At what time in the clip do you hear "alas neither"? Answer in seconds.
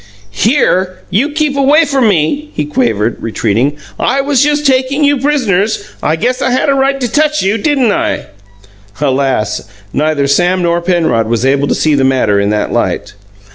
8.99-10.25